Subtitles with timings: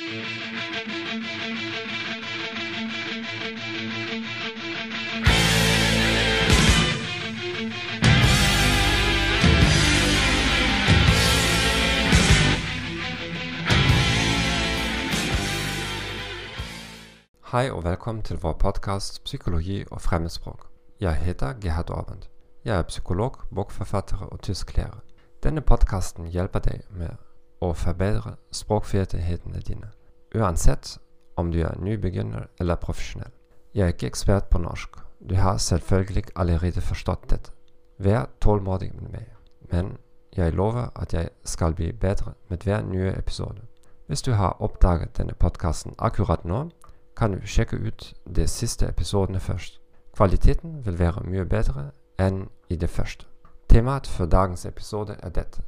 [0.00, 0.08] Hei
[17.70, 20.66] og velkommen til vår podkast 'Psykologi og fremmedspråk'.
[21.00, 22.22] Jeg heter Gerhard Aabend.
[22.64, 25.00] Jeg er psykolog, bokforfatter og tysklærer.
[25.42, 27.29] Denne podkasten hjelper deg med
[27.60, 29.90] å forbedre språkferdighetene dine,
[30.34, 30.98] uansett
[31.36, 33.32] om du er nybegynner eller profesjonell.
[33.74, 34.96] Jeg er ikke ekspert på norsk.
[35.20, 37.50] Du har selvfølgelig allerede forstått dette.
[37.98, 39.26] Vær tålmodig med meg,
[39.72, 39.96] men
[40.36, 43.60] jeg lover at jeg skal bli bedre med hver nye episode.
[44.06, 46.70] Hvis du har oppdaget denne podkasten akkurat nå,
[47.16, 49.80] kan du sjekke ut de siste episodene først.
[50.16, 53.26] Kvaliteten vil være mye bedre enn i det første.
[53.68, 55.62] Temaet for dagens episode er dette.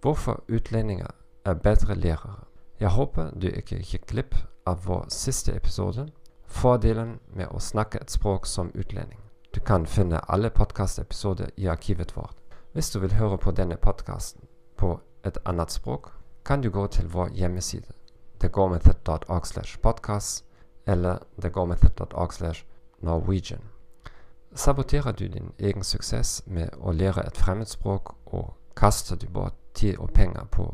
[0.00, 1.10] Hvorfor utlendinger
[1.48, 2.44] er bedre lærere.
[2.80, 4.34] Jeg håper du ikke gikk glipp
[4.66, 6.08] av vår siste episode,
[6.46, 9.20] fordelen med å snakke et språk som utlending.
[9.54, 12.36] Du kan finne alle podkastepisoder i arkivet vårt.
[12.72, 14.44] Hvis du vil høre på denne podkasten
[14.76, 16.12] på et annet språk,
[16.44, 17.92] kan du gå til vår hjemmeside
[18.40, 20.44] thegomethod.org slash podcast
[20.86, 22.64] eller thegomethod.org slash
[23.00, 23.62] norwegian.
[24.54, 29.98] Saboterer du din egen suksess med å lære et fremmedspråk og kaster du bort tid
[29.98, 30.70] og penger på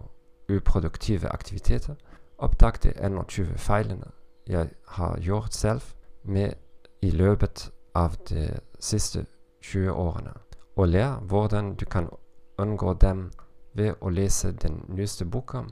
[0.49, 1.95] uproduktive aktiviteter,
[2.39, 4.11] oppdag 21 feilene
[4.47, 5.83] jeg har gjort selv
[6.23, 6.53] med
[7.03, 9.27] i løpet av de siste
[9.63, 10.33] 20 årene,
[10.77, 12.09] og lær hvordan du kan
[12.59, 13.31] unngå dem
[13.73, 15.65] ved å lese den nyeste boka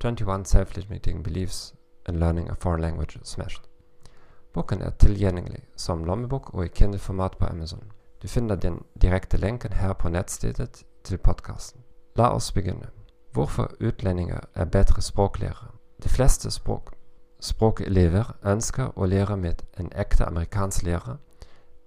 [0.00, 1.74] 21 Self-Limiting Beliefs
[2.06, 3.62] and Learning a Foreign Language Smashed.
[4.52, 7.92] Boken er tilgjengelig som lommebok og i Kindle-format på Amazon.
[8.22, 11.84] Du finner den direkte lenken her på nettstedet til podkasten.
[12.16, 12.99] La oss begynne.
[13.32, 15.70] Hvorfor utlendinger er bedre språklærere.
[16.02, 16.90] De fleste språk,
[17.40, 21.16] språkelever ønsker å lære med en ekte amerikansk lærer,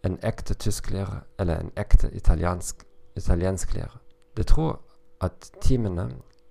[0.04, 2.86] en ekte tysk lærer eller en ekte italiensk,
[3.76, 4.00] lærer.
[4.38, 4.80] De tror
[5.22, 6.10] at timene,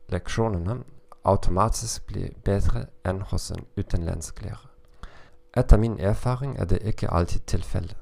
[0.09, 0.83] leksjonene,
[1.25, 4.69] automatisk blir bedre enn hos en utenlandsk lærer.
[5.57, 7.97] Etter min erfaring er det ikke alltid tilfellet.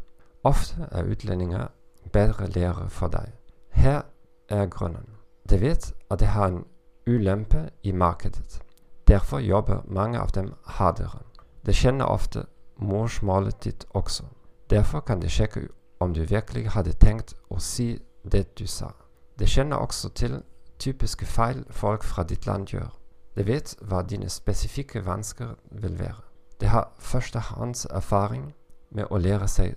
[0.44, 1.66] Ofte er utlendinger
[2.12, 3.32] bedre lærere for deg.
[3.70, 4.02] Her
[4.48, 5.06] er grunnen.
[5.50, 6.64] De vet at de har en
[7.10, 8.62] ulempe i markedet.
[9.08, 11.18] Derfor jobber mange av dem hardere.
[11.66, 12.44] De kjenner ofte
[12.76, 14.24] morsmålet ditt også.
[14.70, 15.68] Derfor kan de sjekke
[16.00, 18.92] om du virkelig hadde tenkt å si det du sa.
[19.38, 20.42] De kjenner også til
[20.78, 22.88] typiske feil folk fra ditt land gjør.
[23.36, 26.22] De vet hva dine spesifikke vansker vil være.
[26.60, 28.52] De har førstehånds erfaring
[28.90, 29.74] med å lære seg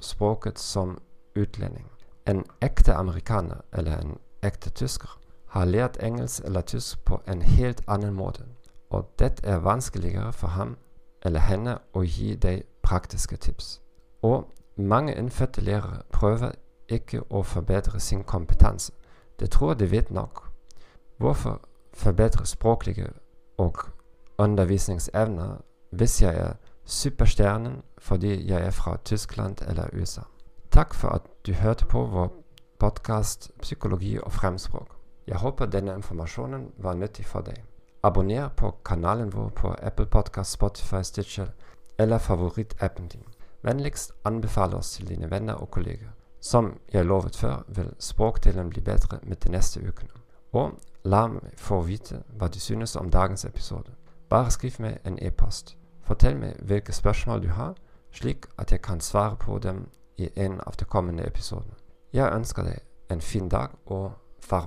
[0.00, 0.98] språket som
[1.36, 1.86] utlending.
[2.26, 5.20] En ekte amerikaner eller en ekte tysker
[5.54, 8.42] har lært engelsk eller tysk på en helt annen måte,
[8.90, 10.76] og det er vanskeligere for ham
[11.22, 13.80] eller henne å gi deg praktiske tips.
[14.22, 16.52] Og mange innfødte lærere prøver
[16.88, 18.92] ikke å forbedre sin kompetanse.
[19.40, 20.42] De tror de vet nok.
[21.16, 21.60] Hvorfor
[21.94, 23.08] forbedre språklige
[23.58, 23.78] og
[24.38, 25.56] undervisningsevner
[25.90, 26.52] hvis jeg er
[26.84, 30.20] superstjernen fordi jeg er fra Tyskland eller USA.
[30.70, 32.32] Takk for at du hørte på vår
[32.78, 34.93] podkast Psykologi og fremspråk.
[35.26, 37.62] Jeg håper denne informasjonen var nyttig for deg.
[38.02, 41.46] Abonner på kanalen vår på Apple Podcast, Spotify, Stitcher
[41.98, 43.24] eller favorittappen din.
[43.62, 46.10] Vennligst anbefal oss til dine venner og kolleger.
[46.40, 50.10] Som jeg lovet før, vil språkdelen bli bedre med de neste ukene.
[50.52, 53.90] Og la meg få vite hva du synes om dagens episode.
[54.28, 55.76] Bare skriv meg en e-post.
[56.02, 57.74] Fortell meg hvilke spørsmål du har,
[58.12, 61.74] slik at jeg kan svare på dem i en av de kommende episodene.
[62.12, 62.78] Jeg ønsker deg
[63.10, 64.62] en fin dag og farvel.